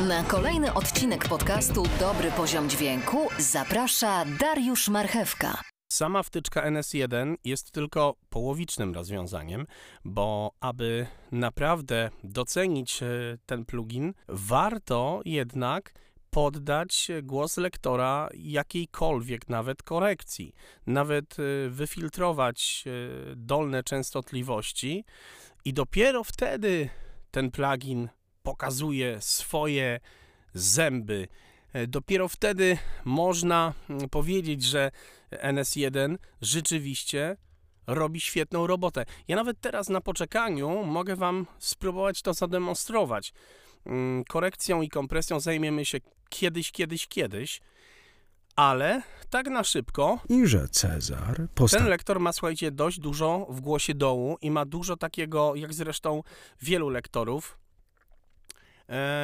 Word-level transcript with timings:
Na 0.00 0.22
kolejny 0.24 0.74
odcinek 0.74 1.28
podcastu 1.28 1.82
Dobry 2.00 2.30
Poziom 2.30 2.70
Dźwięku 2.70 3.28
zaprasza 3.38 4.24
Dariusz 4.40 4.88
Marchewka. 4.88 5.62
Sama 5.92 6.22
wtyczka 6.22 6.70
NS1 6.70 7.34
jest 7.44 7.70
tylko 7.70 8.14
połowicznym 8.30 8.94
rozwiązaniem, 8.94 9.66
bo 10.04 10.50
aby 10.60 11.06
naprawdę 11.32 12.10
docenić 12.24 13.02
e, 13.02 13.06
ten 13.46 13.64
plugin, 13.64 14.14
warto 14.28 15.20
jednak 15.24 15.92
poddać 16.30 17.08
głos 17.22 17.56
lektora 17.56 18.28
jakiejkolwiek 18.34 19.48
nawet 19.48 19.82
korekcji, 19.82 20.54
nawet 20.86 21.36
e, 21.38 21.70
wyfiltrować 21.70 22.84
e, 22.86 22.90
dolne 23.36 23.82
częstotliwości 23.82 25.04
i 25.64 25.72
dopiero 25.72 26.24
wtedy 26.24 26.88
ten 27.30 27.50
plugin 27.50 28.08
pokazuje 28.46 29.20
swoje 29.20 30.00
zęby. 30.54 31.28
E, 31.72 31.86
Dopiero 31.86 32.28
wtedy 32.28 32.78
można 33.04 33.72
mm, 33.90 34.08
powiedzieć, 34.08 34.62
że 34.62 34.90
NS1 35.30 36.16
rzeczywiście 36.40 37.36
robi 37.86 38.20
świetną 38.20 38.66
robotę. 38.66 39.04
Ja 39.28 39.36
nawet 39.36 39.60
teraz 39.60 39.88
na 39.88 40.00
poczekaniu 40.00 40.84
mogę 40.84 41.16
Wam 41.16 41.46
spróbować 41.58 42.22
to 42.22 42.34
zademonstrować. 42.34 43.32
Mm, 43.86 44.24
Korekcją 44.24 44.82
i 44.82 44.88
kompresją 44.88 45.40
zajmiemy 45.40 45.84
się 45.84 45.98
kiedyś, 46.28 46.72
kiedyś, 46.72 47.06
kiedyś, 47.06 47.60
ale 48.56 49.02
tak 49.30 49.46
na 49.48 49.64
szybko 49.64 50.20
i 50.28 50.46
że 50.46 50.68
Cezar 50.68 51.36
ten 51.36 51.48
postanowił 51.54 51.90
lektor 51.90 52.20
ma, 52.20 52.32
słuchajcie, 52.32 52.70
dość 52.70 53.00
dużo 53.00 53.46
w 53.50 53.60
głosie 53.60 53.94
dołu 53.94 54.36
i 54.42 54.50
ma 54.50 54.64
dużo 54.64 54.96
takiego, 54.96 55.54
jak 55.54 55.74
zresztą 55.74 56.22
wielu 56.62 56.88
lektorów, 56.88 57.58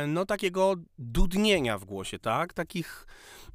no 0.07 0.27
takiego 0.27 0.75
dudnienia 0.99 1.79
w 1.79 1.85
głosie, 1.85 2.19
tak? 2.19 2.53
Takich 2.53 3.07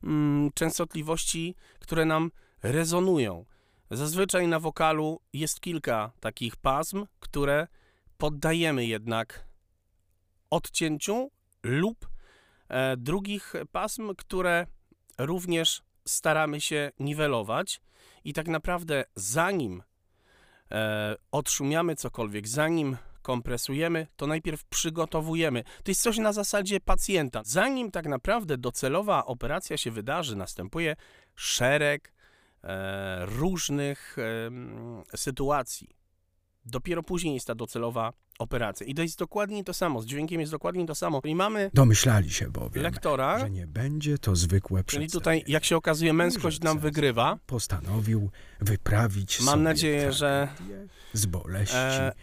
mm, 0.03 0.51
częstotliwości, 0.53 1.55
które 1.79 2.05
nam 2.05 2.31
rezonują. 2.63 3.45
Zazwyczaj 3.91 4.47
na 4.47 4.59
wokalu 4.59 5.21
jest 5.33 5.59
kilka 5.59 6.11
takich 6.19 6.55
pasm, 6.55 7.05
które 7.19 7.67
poddajemy 8.17 8.85
jednak 8.85 9.47
odcięciu 10.49 11.31
lub 11.63 12.09
e, 12.69 12.97
drugich 12.97 13.53
pasm, 13.71 14.15
które 14.15 14.67
również 15.17 15.81
staramy 16.05 16.61
się 16.61 16.91
niwelować 16.99 17.81
i 18.23 18.33
tak 18.33 18.47
naprawdę 18.47 19.05
zanim 19.15 19.83
e, 20.71 21.15
odszumiamy 21.31 21.95
cokolwiek, 21.95 22.47
zanim 22.47 22.97
kompresujemy, 23.27 24.07
to 24.15 24.27
najpierw 24.27 24.65
przygotowujemy. 24.65 25.63
To 25.63 25.91
jest 25.91 26.01
coś 26.01 26.17
na 26.17 26.33
zasadzie 26.33 26.79
pacjenta. 26.79 27.41
Zanim 27.45 27.91
tak 27.91 28.05
naprawdę 28.05 28.57
docelowa 28.57 29.25
operacja 29.25 29.77
się 29.77 29.91
wydarzy, 29.91 30.35
następuje 30.35 30.95
szereg 31.35 32.13
e, 32.63 33.25
różnych 33.25 34.17
em, 34.19 35.03
sytuacji. 35.15 35.89
Dopiero 36.65 37.03
później 37.03 37.33
jest 37.33 37.47
ta 37.47 37.55
docelowa 37.55 38.13
operacja. 38.39 38.85
I 38.87 38.93
to 38.93 39.01
jest 39.01 39.19
dokładnie 39.19 39.63
to 39.63 39.73
samo. 39.73 40.01
Z 40.01 40.05
dźwiękiem 40.05 40.39
jest 40.41 40.51
dokładnie 40.51 40.85
to 40.85 40.95
samo. 40.95 41.21
I 41.23 41.35
mamy 41.35 41.71
Domyślali 41.73 42.31
się 42.31 42.49
bowiem, 42.49 42.83
lektora, 42.83 43.39
że 43.39 43.49
nie 43.49 43.67
będzie 43.67 44.17
to 44.17 44.35
zwykłe 44.35 44.83
czyli 44.83 45.07
przedstawienie. 45.07 45.41
tutaj, 45.41 45.53
jak 45.53 45.65
się 45.65 45.77
okazuje, 45.77 46.13
męskość 46.13 46.61
nam 46.61 46.79
wygrywa. 46.79 47.37
Postanowił 47.45 48.29
wyprawić 48.61 49.41
Mam 49.41 49.63
nadzieję, 49.63 50.13
że 50.13 50.47
z 51.13 51.25
boleści 51.25 51.75
e. 51.75 52.13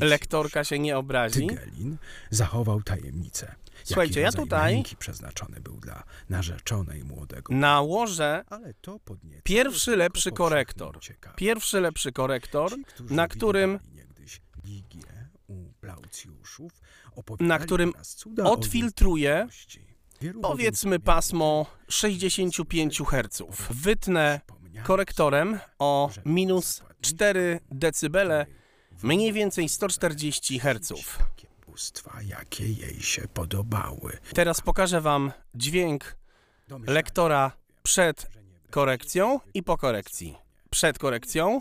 Lektorka 0.00 0.64
się 0.64 0.78
nie 0.78 0.98
obrazi. 0.98 1.46
Tygelin 1.46 1.96
zachował 2.30 2.82
tajemnicę. 2.82 3.54
Słuchajcie, 3.84 4.20
ja 4.20 4.32
tutaj- 4.32 4.82
przeznaczony 4.98 5.60
był 5.60 5.76
dla 5.80 6.02
narzeczonej 6.28 7.04
młodego. 7.04 7.54
Nałożę 7.54 8.44
Pierwszy 9.42 9.96
lepszy 9.96 10.32
korektor. 10.32 10.98
Pierwszy 11.36 11.80
lepszy 11.80 12.12
korektor, 12.12 12.72
na 13.10 13.28
którym 13.28 13.78
u 15.52 15.72
Plaucjuszów, 15.80 16.72
opowiadali 17.16 17.48
na 17.48 17.58
którym 17.58 17.92
odfiltruję 18.44 19.48
powiedzmy 20.42 21.00
pasmo 21.00 21.66
65 21.88 22.98
Hz. 22.98 23.42
Wytnę 23.70 24.40
korektorem 24.84 25.58
o 25.78 26.10
minus 26.24 26.76
zakładniczka 26.76 26.92
4 27.02 27.60
dB, 27.70 28.46
mniej 29.02 29.32
więcej 29.32 29.68
140 29.68 30.58
Hz. 30.58 30.92
jakie 32.28 32.72
jej 32.72 33.00
się 33.00 33.28
podobały. 33.28 34.18
Teraz 34.34 34.60
pokażę 34.60 35.00
Wam 35.00 35.32
dźwięk 35.54 36.16
lektora 36.86 37.52
przed 37.82 38.30
korekcją 38.70 39.40
i 39.54 39.62
po 39.62 39.76
korekcji. 39.76 40.36
Przed 40.70 40.98
korekcją, 40.98 41.60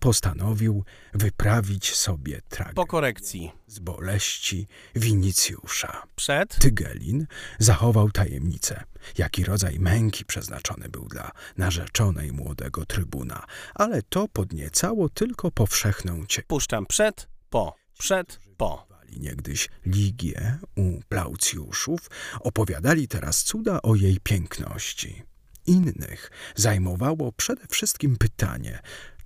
Postanowił 0.00 0.84
wyprawić 1.14 1.94
sobie 1.94 2.40
tragedię 2.48 2.74
po 2.74 2.86
korekcji. 2.86 3.52
z 3.66 3.78
boleści 3.78 4.66
Winicjusza. 4.94 6.02
Przed, 6.16 6.58
Tygelin 6.58 7.26
zachował 7.58 8.10
tajemnicę, 8.10 8.84
jaki 9.18 9.44
rodzaj 9.44 9.78
męki 9.78 10.24
przeznaczony 10.24 10.88
był 10.88 11.08
dla 11.08 11.30
narzeczonej 11.56 12.32
młodego 12.32 12.86
trybuna, 12.86 13.46
ale 13.74 14.02
to 14.02 14.28
podniecało 14.28 15.08
tylko 15.08 15.50
powszechną 15.50 16.26
ciekawość. 16.26 16.48
puszczam 16.48 16.86
przed, 16.86 17.28
po, 17.50 17.74
przed, 17.98 18.38
po. 18.56 18.92
Niegdyś 19.16 19.68
Ligię 19.86 20.58
u 20.76 21.00
Plaucjuszów 21.08 22.10
opowiadali 22.40 23.08
teraz 23.08 23.42
cuda 23.42 23.82
o 23.82 23.94
jej 23.94 24.18
piękności. 24.22 25.22
Innych 25.66 26.30
zajmowało 26.56 27.32
przede 27.32 27.66
wszystkim 27.66 28.16
pytanie, 28.16 28.78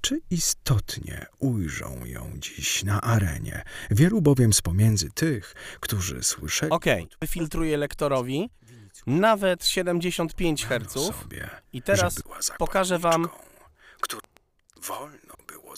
czy 0.06 0.20
istotnie 0.30 1.26
ujrzą 1.38 2.04
ją 2.04 2.32
dziś 2.38 2.84
na 2.84 3.00
arenie. 3.00 3.62
Wielu 3.90 4.22
bowiem 4.22 4.52
z 4.52 4.60
pomiędzy 4.60 5.10
tych, 5.10 5.54
którzy 5.80 6.22
słyszeli 6.22 6.72
Ok, 6.72 6.84
wyfiltruję 7.20 7.76
lektorowi 7.76 8.50
nawet 9.06 9.66
75 9.66 10.66
Hz 10.66 11.12
I 11.72 11.82
teraz 11.82 12.14
pokażę 12.58 12.98
wam- 12.98 13.28
którą 14.00 14.20
wolno 14.82 15.34
było 15.48 15.74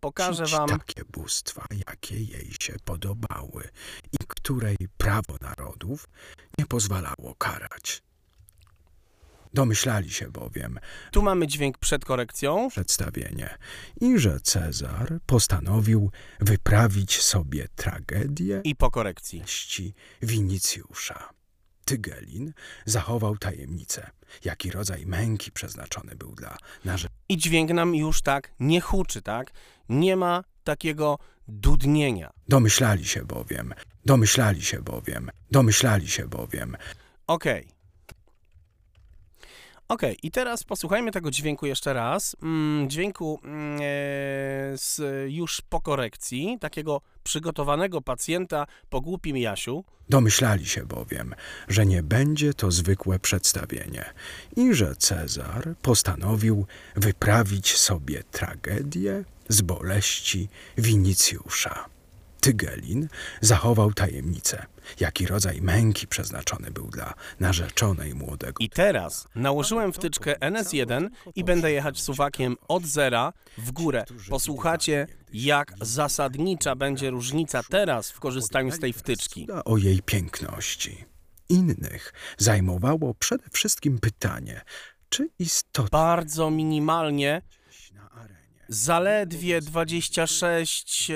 Pokażę 0.00 0.46
zacić 0.46 0.56
Wam 0.56 0.68
takie 0.68 1.02
bóstwa, 1.04 1.64
jakie 1.86 2.16
jej 2.16 2.54
się 2.60 2.76
podobały 2.84 3.68
i 4.12 4.16
której 4.28 4.76
prawo 4.98 5.36
narodów 5.40 6.08
nie 6.58 6.66
pozwalało 6.66 7.34
karać. 7.38 8.02
Domyślali 9.54 10.10
się 10.10 10.30
bowiem 10.30 10.78
Tu 11.10 11.22
mamy 11.22 11.46
dźwięk 11.46 11.78
przed 11.78 12.04
korekcją. 12.04 12.68
przedstawienie 12.70 13.58
i 14.00 14.18
że 14.18 14.40
Cezar 14.40 15.18
postanowił 15.26 16.10
wyprawić 16.40 17.22
sobie 17.22 17.68
tragedię 17.76 18.60
I 18.64 18.76
po 18.76 18.90
korekcji. 18.90 19.42
Winicjusza. 20.22 21.28
Tygelin 21.84 22.52
zachował 22.86 23.38
tajemnicę, 23.38 24.10
jaki 24.44 24.70
rodzaj 24.70 25.06
męki 25.06 25.52
przeznaczony 25.52 26.16
był 26.16 26.34
dla 26.34 26.56
narzeczonej. 26.84 27.18
I 27.28 27.36
dźwięk 27.36 27.70
nam 27.70 27.94
już 27.94 28.22
tak 28.22 28.52
nie 28.60 28.80
huczy, 28.80 29.22
tak? 29.22 29.50
Nie 29.88 30.16
ma 30.16 30.44
takiego 30.64 31.18
dudnienia. 31.48 32.30
Domyślali 32.48 33.04
się 33.04 33.24
bowiem, 33.24 33.74
domyślali 34.06 34.62
się 34.62 34.82
bowiem, 34.82 35.30
domyślali 35.50 36.08
się 36.08 36.28
bowiem, 36.28 36.76
Okej. 37.26 37.68
Okej, 39.92 40.16
i 40.22 40.30
teraz 40.30 40.64
posłuchajmy 40.64 41.10
tego 41.10 41.30
dźwięku 41.30 41.66
jeszcze 41.66 41.92
raz. 41.92 42.36
Mm, 42.42 42.90
dźwięku 42.90 43.40
mm, 43.44 43.76
e, 43.76 43.80
z, 44.78 45.00
już 45.32 45.60
po 45.60 45.80
korekcji, 45.80 46.58
takiego 46.60 47.00
przygotowanego 47.22 48.00
pacjenta 48.02 48.66
po 48.90 49.00
głupim 49.00 49.36
Jasiu. 49.36 49.84
domyślali 50.08 50.66
się 50.66 50.86
bowiem, 50.86 51.34
że 51.68 51.86
nie 51.86 52.02
będzie 52.02 52.54
to 52.54 52.70
zwykłe 52.70 53.18
przedstawienie 53.18 54.04
i 54.56 54.74
że 54.74 54.96
Cezar 54.96 55.74
postanowił 55.82 56.66
wyprawić 56.96 57.76
sobie 57.76 58.22
tragedię 58.22 59.24
z 59.48 59.62
boleści 59.62 60.48
Winicjusza. 60.78 61.84
Tygelin 62.42 63.08
zachował 63.40 63.92
tajemnicę, 63.92 64.66
jaki 65.00 65.26
rodzaj 65.26 65.60
męki 65.60 66.06
przeznaczony 66.06 66.70
był 66.70 66.90
dla 66.90 67.14
narzeczonej 67.40 68.14
młodego. 68.14 68.52
I 68.60 68.70
teraz 68.70 69.28
nałożyłem 69.34 69.92
wtyczkę 69.92 70.34
NS1 70.40 71.08
i 71.34 71.44
będę 71.44 71.72
jechać 71.72 72.00
suwakiem 72.00 72.56
od 72.68 72.86
zera 72.86 73.32
w 73.58 73.72
górę. 73.72 74.04
Posłuchacie, 74.30 75.06
jak 75.32 75.72
zasadnicza 75.80 76.76
będzie 76.76 77.10
różnica 77.10 77.62
teraz 77.70 78.10
w 78.10 78.20
korzystaniu 78.20 78.72
z 78.72 78.78
tej 78.78 78.92
wtyczki. 78.92 79.46
O 79.64 79.76
jej 79.76 80.02
piękności. 80.02 81.04
Innych 81.48 82.12
zajmowało 82.38 83.14
przede 83.14 83.44
wszystkim 83.52 83.98
pytanie, 83.98 84.60
czy 85.08 85.28
istotnie 85.38 85.90
Bardzo 85.90 86.50
minimalnie 86.50 87.42
zaledwie 88.68 89.60
26, 89.60 91.10
e, 91.10 91.14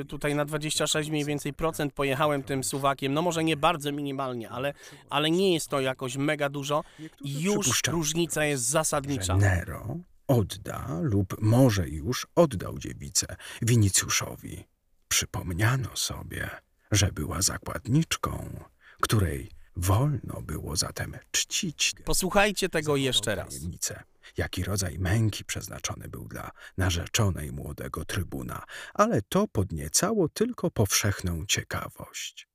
e, 0.00 0.04
tutaj 0.04 0.34
na 0.34 0.44
26 0.44 1.10
mniej 1.10 1.24
więcej 1.24 1.52
procent 1.52 1.92
pojechałem 1.92 2.42
tym 2.42 2.64
suwakiem, 2.64 3.14
no 3.14 3.22
może 3.22 3.44
nie 3.44 3.56
bardzo 3.56 3.92
minimalnie, 3.92 4.50
ale, 4.50 4.74
ale 5.10 5.30
nie 5.30 5.54
jest 5.54 5.68
to 5.68 5.80
jakoś 5.80 6.16
mega 6.16 6.48
dużo 6.48 6.84
już 7.24 7.82
różnica 7.88 8.44
jest 8.44 8.64
zasadnicza. 8.64 9.36
Nero 9.36 9.96
odda 10.28 10.98
lub 11.02 11.36
może 11.40 11.88
już 11.88 12.26
oddał 12.34 12.78
dziewicę 12.78 13.26
Winicjuszowi. 13.62 14.64
Przypomniano 15.08 15.96
sobie, 15.96 16.50
że 16.90 17.12
była 17.12 17.42
zakładniczką, 17.42 18.60
której 19.00 19.50
wolno 19.76 20.42
było 20.42 20.76
zatem 20.76 21.16
czcić 21.30 21.94
Posłuchajcie 22.04 22.68
tego 22.68 22.96
jeszcze 22.96 23.34
raz. 23.34 23.48
tajemnicę, 23.48 24.02
jaki 24.36 24.64
rodzaj 24.64 24.98
męki 24.98 25.44
przeznaczony 25.44 26.08
był 26.08 26.28
dla 26.28 26.50
narzeczonej 26.76 27.52
młodego 27.52 28.04
trybuna, 28.04 28.64
ale 28.94 29.22
to 29.22 29.48
podniecało 29.48 30.28
tylko 30.28 30.70
powszechną 30.70 31.46
ciekawość. 31.46 32.50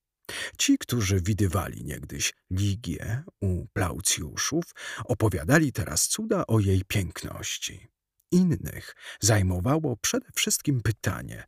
Ci, 0.58 0.78
którzy 0.78 1.22
widywali 1.22 1.84
niegdyś 1.84 2.34
Ligię 2.52 3.24
u 3.42 3.66
Plaucjuszów, 3.74 4.64
opowiadali 5.06 5.72
teraz 5.72 6.08
cuda 6.08 6.48
o 6.48 6.60
jej 6.60 6.82
piękności. 6.88 7.88
Innych 8.32 8.96
zajmowało 9.20 9.98
przede 9.98 10.28
wszystkim 10.36 10.82
pytanie, 10.82 11.44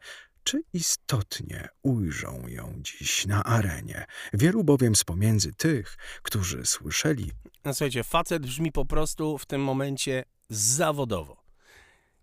czy 0.48 0.64
istotnie 0.74 1.70
ujrzą 1.84 2.48
ją 2.48 2.74
dziś 2.78 3.26
na 3.26 3.44
arenie. 3.44 4.06
Wielu 4.34 4.64
bowiem 4.64 4.96
z 4.96 5.04
pomiędzy 5.04 5.54
tych, 5.54 5.98
którzy 6.22 6.66
słyszeli 6.66 7.32
No 7.66 7.74
słuchajcie, 7.74 8.04
facet 8.04 8.44
brzmi 8.44 8.72
po 8.72 8.86
prostu 8.86 9.38
w 9.38 9.46
tym 9.46 9.64
momencie 9.64 10.24
zawodowo. 10.50 11.44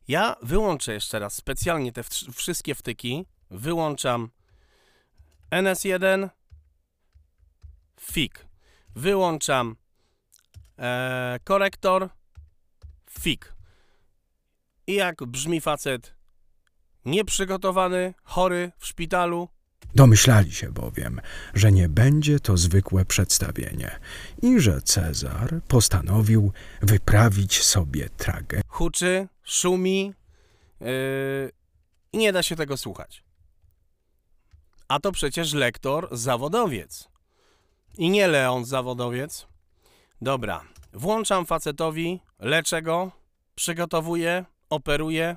Ja 0.08 0.36
wyłączę 0.42 0.92
jeszcze 0.92 1.18
raz 1.18 1.34
specjalnie 1.34 1.92
te 1.92 2.02
wszystkie 2.34 2.74
wtyki. 2.74 3.26
Wyłączam 3.50 4.30
NS1, 5.50 6.28
FIG. 8.00 8.46
Wyłączam 8.96 9.76
e, 10.78 11.38
korektor, 11.44 12.08
FIG. 13.10 13.54
I 14.86 14.94
jak 14.94 15.24
brzmi 15.24 15.60
facet 15.60 16.23
nieprzygotowany, 17.04 18.14
chory 18.24 18.72
w 18.78 18.86
szpitalu, 18.86 19.48
Domyślali 19.94 20.52
się 20.52 20.72
bowiem, 20.72 21.20
że 21.54 21.72
nie 21.72 21.88
będzie 21.88 22.40
to 22.40 22.56
zwykłe 22.56 23.04
przedstawienie 23.04 24.00
i 24.42 24.60
że 24.60 24.82
Cezar 24.82 25.60
postanowił 25.68 26.52
wyprawić 26.82 27.62
sobie 27.62 28.08
tragedię. 28.08 28.62
huczy, 28.68 29.28
szumi 29.42 30.14
yy, 30.80 30.86
i 32.12 32.18
nie 32.18 32.32
da 32.32 32.42
się 32.42 32.56
tego 32.56 32.76
słuchać. 32.76 33.24
A 34.88 35.00
to 35.00 35.12
przecież 35.12 35.52
lektor 35.52 36.08
zawodowiec. 36.12 37.08
I 37.98 38.10
nie 38.10 38.26
Leon 38.26 38.64
zawodowiec. 38.64 39.46
Dobra, 40.20 40.64
włączam 40.92 41.46
facetowi, 41.46 42.20
leczę 42.38 42.82
go, 42.82 43.10
przygotowuję, 43.54 44.44
operuję 44.70 45.36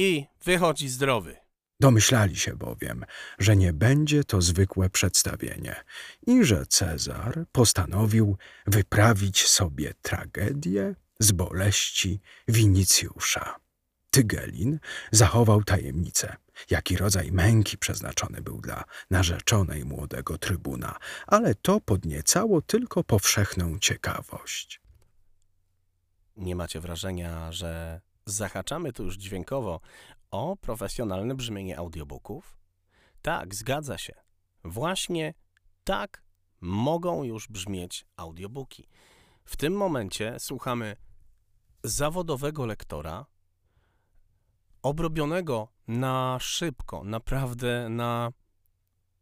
i 0.00 0.26
wychodzi 0.44 0.88
zdrowy. 0.88 1.36
Domyślali 1.80 2.36
się 2.36 2.56
bowiem, 2.56 3.04
że 3.38 3.56
nie 3.56 3.72
będzie 3.72 4.24
to 4.24 4.40
zwykłe 4.42 4.90
przedstawienie 4.90 5.76
i 6.26 6.44
że 6.44 6.66
Cezar 6.66 7.44
postanowił 7.52 8.36
wyprawić 8.66 9.46
sobie 9.46 9.94
tragedię 10.02 10.94
z 11.18 11.32
boleści 11.32 12.20
Winicjusza. 12.48 13.56
Tygelin 14.10 14.78
zachował 15.12 15.64
tajemnicę, 15.64 16.36
jaki 16.70 16.96
rodzaj 16.96 17.32
męki 17.32 17.78
przeznaczony 17.78 18.42
był 18.42 18.60
dla 18.60 18.84
narzeczonej 19.10 19.84
młodego 19.84 20.38
trybuna, 20.38 20.96
ale 21.26 21.54
to 21.54 21.80
podniecało 21.80 22.62
tylko 22.62 23.04
powszechną 23.04 23.78
ciekawość. 23.78 24.80
Nie 26.36 26.56
macie 26.56 26.80
wrażenia, 26.80 27.52
że 27.52 28.00
zahaczamy 28.26 28.92
tu 28.92 29.04
już 29.04 29.16
dźwiękowo 29.16 29.80
o 30.30 30.56
profesjonalne 30.56 31.34
brzmienie 31.34 31.78
audiobooków? 31.78 32.58
Tak, 33.22 33.54
zgadza 33.54 33.98
się. 33.98 34.14
Właśnie 34.64 35.34
tak 35.84 36.22
mogą 36.60 37.24
już 37.24 37.48
brzmieć 37.48 38.06
audiobooki. 38.16 38.88
W 39.44 39.56
tym 39.56 39.72
momencie 39.76 40.36
słuchamy 40.38 40.96
zawodowego 41.84 42.66
lektora, 42.66 43.26
obrobionego 44.82 45.68
na 45.88 46.38
szybko, 46.40 47.04
naprawdę 47.04 47.88
na 47.88 48.32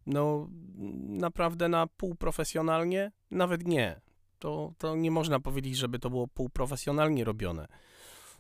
no, 0.07 0.49
naprawdę 1.09 1.69
na 1.69 1.87
półprofesjonalnie, 1.87 3.13
nawet 3.31 3.67
nie. 3.67 4.01
To, 4.39 4.73
to 4.79 4.97
nie 4.97 5.11
można 5.11 5.41
powiedzieć, 5.41 5.77
żeby 5.77 5.99
to 5.99 6.11
było 6.11 6.29
półprofesjonalnie 6.29 7.25
robione. 7.25 7.69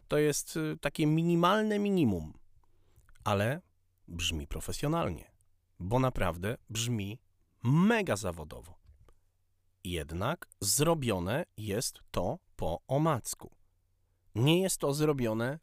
To 0.08 0.18
jest 0.18 0.56
y, 0.56 0.76
takie 0.80 1.06
minimalne 1.06 1.78
minimum, 1.78 2.38
ale 3.24 3.60
brzmi 4.08 4.46
profesjonalnie, 4.46 5.30
bo 5.80 5.98
naprawdę 5.98 6.56
brzmi 6.70 7.18
mega 7.62 8.16
zawodowo. 8.16 8.78
Jednak 9.84 10.48
zrobione 10.60 11.44
jest 11.56 12.00
to 12.10 12.38
po 12.56 12.80
omacku. 12.88 13.50
Nie 14.34 14.62
jest 14.62 14.78
to 14.78 14.94
zrobione 14.94 15.58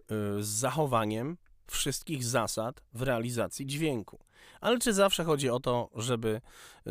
y, 0.00 0.42
z 0.42 0.48
zachowaniem 0.48 1.38
wszystkich 1.66 2.24
zasad 2.24 2.82
w 2.92 3.02
realizacji 3.02 3.66
dźwięku. 3.66 4.24
Ale 4.60 4.78
czy 4.78 4.92
zawsze 4.92 5.24
chodzi 5.24 5.50
o 5.50 5.60
to, 5.60 5.90
żeby 5.94 6.40
y, 6.86 6.90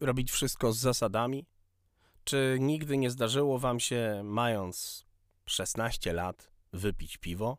robić 0.00 0.30
wszystko 0.30 0.72
z 0.72 0.78
zasadami? 0.78 1.46
Czy 2.24 2.56
nigdy 2.60 2.96
nie 2.96 3.10
zdarzyło 3.10 3.58
wam 3.58 3.80
się, 3.80 4.20
mając 4.24 5.06
16 5.52 6.12
lat, 6.12 6.50
wypić 6.72 7.16
piwo? 7.16 7.58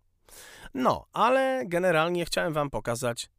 No, 0.74 1.06
ale 1.14 1.64
generalnie 1.66 2.26
chciałem 2.26 2.54
wam 2.54 2.70
pokazać 2.70 3.30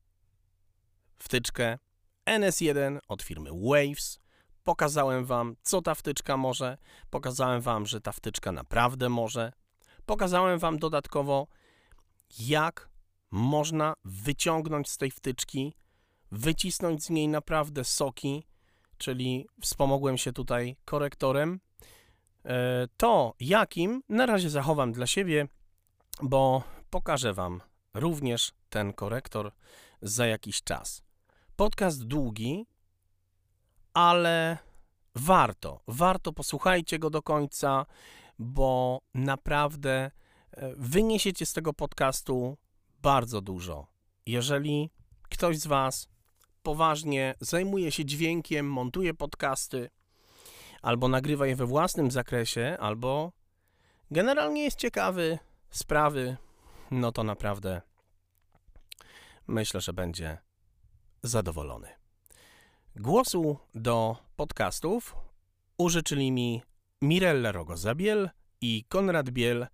wtyczkę 1.18 1.78
NS1 2.26 2.98
od 3.08 3.22
firmy 3.22 3.50
Waves. 3.52 4.18
Pokazałem 4.64 5.24
wam, 5.24 5.56
co 5.62 5.82
ta 5.82 5.94
wtyczka 5.94 6.36
może. 6.36 6.78
Pokazałem 7.10 7.60
wam, 7.60 7.86
że 7.86 8.00
ta 8.00 8.12
wtyczka 8.12 8.52
naprawdę 8.52 9.08
może. 9.08 9.52
Pokazałem 10.06 10.58
wam 10.58 10.78
dodatkowo, 10.78 11.46
jak 12.38 12.88
można 13.30 13.94
wyciągnąć 14.04 14.90
z 14.90 14.96
tej 14.96 15.10
wtyczki, 15.10 15.76
wycisnąć 16.32 17.04
z 17.04 17.10
niej 17.10 17.28
naprawdę 17.28 17.84
soki, 17.84 18.46
czyli 18.98 19.46
wspomogłem 19.62 20.18
się 20.18 20.32
tutaj 20.32 20.76
korektorem. 20.84 21.60
E, 22.44 22.88
To 22.96 23.34
jakim 23.40 24.02
na 24.08 24.26
razie 24.26 24.50
zachowam 24.50 24.92
dla 24.92 25.06
siebie, 25.06 25.48
bo 26.22 26.62
pokażę 26.90 27.34
Wam 27.34 27.60
również 27.94 28.52
ten 28.68 28.92
korektor 28.92 29.52
za 30.02 30.26
jakiś 30.26 30.62
czas. 30.62 31.02
Podcast 31.56 32.04
długi, 32.04 32.66
ale 33.94 34.58
warto, 35.14 35.80
warto 35.88 36.32
posłuchajcie 36.32 36.98
go 36.98 37.10
do 37.10 37.22
końca, 37.22 37.86
bo 38.38 39.00
naprawdę 39.14 40.10
e, 40.50 40.74
wyniesiecie 40.76 41.46
z 41.46 41.52
tego 41.52 41.72
podcastu 41.72 42.56
bardzo 43.02 43.40
dużo. 43.40 43.86
Jeżeli 44.26 44.90
ktoś 45.22 45.58
z 45.58 45.66
Was 45.66 46.08
poważnie 46.62 47.34
zajmuje 47.40 47.92
się 47.92 48.04
dźwiękiem, 48.04 48.70
montuje 48.70 49.14
podcasty, 49.14 49.90
albo 50.84 51.08
nagrywa 51.08 51.46
je 51.46 51.56
we 51.56 51.66
własnym 51.66 52.10
zakresie, 52.10 52.76
albo 52.80 53.32
generalnie 54.10 54.64
jest 54.64 54.78
ciekawy 54.78 55.38
sprawy, 55.70 56.36
no 56.90 57.12
to 57.12 57.24
naprawdę 57.24 57.82
myślę, 59.46 59.80
że 59.80 59.92
będzie 59.92 60.38
zadowolony. 61.22 61.88
Głosu 62.96 63.58
do 63.74 64.16
podcastów 64.36 65.16
użyczyli 65.78 66.32
mi 66.32 66.62
Mirella 67.02 67.52
Rogozabiel 67.52 68.30
i 68.60 68.84
Konrad 68.88 69.30
Biel, 69.30 69.66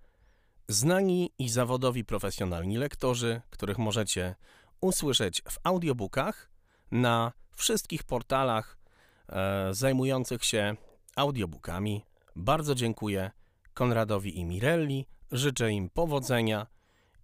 znani 0.69 1.33
i 1.39 1.49
zawodowi 1.49 2.05
profesjonalni 2.05 2.79
lektorzy, 2.79 3.41
których 3.51 3.79
możecie 3.79 4.35
usłyszeć 4.81 5.43
w 5.49 5.59
audiobookach 5.65 6.51
na 6.91 7.33
wszystkich 7.57 8.03
portalach 8.03 8.79
e, 9.29 9.69
zajmujących 9.75 10.45
się 10.45 10.77
audiobookami. 11.21 12.05
Bardzo 12.37 12.75
dziękuję 12.75 13.31
Konradowi 13.75 14.39
i 14.39 14.45
Mirelli, 14.45 15.07
życzę 15.33 15.73
im 15.73 15.91
powodzenia 15.91 16.67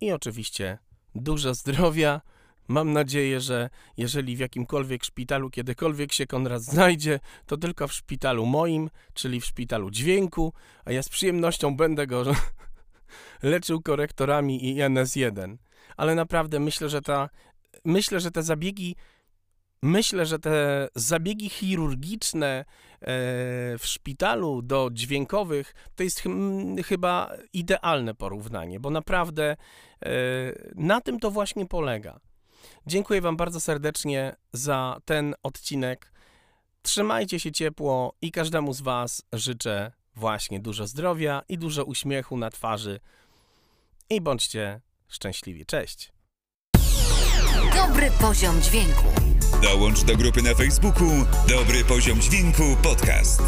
i 0.00 0.12
oczywiście 0.12 0.79
dużo 1.15 1.55
zdrowia. 1.55 2.21
Mam 2.69 2.93
nadzieję, 2.93 3.41
że 3.41 3.71
jeżeli 3.97 4.37
w 4.37 4.38
jakimkolwiek 4.38 5.05
szpitalu 5.05 5.50
kiedykolwiek 5.50 6.12
się 6.12 6.26
Konrad 6.26 6.62
znajdzie, 6.62 7.21
to 7.47 7.57
tylko 7.57 7.88
w 7.88 7.93
szpitalu 7.93 8.47
moim, 8.47 8.91
czyli 9.15 9.41
w 9.41 9.45
szpitalu 9.45 9.91
dźwięku, 9.91 10.53
a 10.85 10.93
ja 10.93 11.03
z 11.03 11.09
przyjemnością 11.09 11.76
będę 11.76 12.07
go 12.07 12.25
leczył 13.43 13.83
korektorami 13.83 14.69
i 14.69 14.76
NS1. 14.76 15.57
Ale 15.97 16.15
naprawdę 16.15 16.61
myślę, 16.61 16.88
że 16.88 17.03
ta, 17.03 17.29
myślę, 17.85 18.21
że 18.21 18.31
te 18.31 18.43
zabiegi 18.43 18.97
Myślę, 19.83 20.26
że 20.26 20.38
te 20.38 20.88
zabiegi 20.95 21.49
chirurgiczne 21.49 22.47
e, 22.56 22.64
w 23.78 23.83
szpitalu 23.83 24.62
do 24.62 24.90
dźwiękowych 24.92 25.75
to 25.95 26.02
jest 26.02 26.23
chyba 26.87 27.33
idealne 27.52 28.14
porównanie, 28.14 28.80
bo 28.80 28.90
naprawdę 28.90 29.56
e, 30.02 30.09
na 30.75 31.00
tym 31.00 31.21
to 31.21 31.30
właśnie 31.30 31.66
polega. 31.66 32.21
Dziękuję 32.87 33.21
Wam 33.21 33.37
bardzo 33.37 33.61
serdecznie 33.61 34.37
za 34.52 35.00
ten 35.04 35.35
odcinek. 35.42 36.12
Trzymajcie 36.83 37.40
się 37.40 37.52
ciepło 37.52 38.14
i 38.23 38.33
każdemu 38.33 38.73
z 38.73 38.80
Was 38.80 39.23
życzę 39.33 39.92
właśnie 40.14 40.61
dużo 40.61 40.87
zdrowia 40.87 41.42
i 41.49 41.59
dużo 41.59 41.85
uśmiechu 41.85 42.37
na 42.37 42.50
twarzy. 42.50 43.00
I 44.11 44.21
bądźcie 44.21 44.80
szczęśliwi. 45.09 45.66
Cześć. 45.66 46.16
Dobry 47.76 48.11
poziom 48.11 48.62
dźwięku. 48.62 49.04
Dołącz 49.62 50.02
do 50.02 50.16
grupy 50.16 50.42
na 50.42 50.54
Facebooku 50.54 51.11
Dobry 51.49 51.85
Poziom 51.85 52.21
Dźwięku 52.21 52.62
Podcast. 52.83 53.42